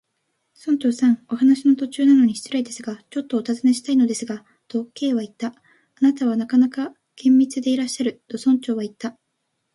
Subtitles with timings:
[0.65, 5.49] 「村長さん、お話の途中なのに失礼ですが、ちょっとおたずねしたいのですが」と、Ｋ はいった。
[5.53, 5.55] 「あ
[6.01, 9.15] なたはなかなか厳密でいらっしゃる」と、村長はいった。